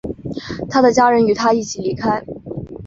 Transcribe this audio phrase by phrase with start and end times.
[0.67, 2.25] 他的家人与他一起离开。